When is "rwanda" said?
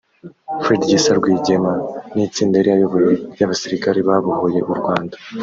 4.79-5.15